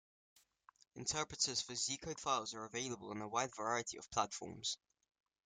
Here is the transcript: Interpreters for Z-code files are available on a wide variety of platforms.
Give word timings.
Interpreters 0.95 1.61
for 1.61 1.75
Z-code 1.75 2.19
files 2.19 2.55
are 2.55 2.65
available 2.65 3.11
on 3.11 3.21
a 3.21 3.27
wide 3.27 3.55
variety 3.55 3.99
of 3.99 4.09
platforms. 4.09 4.79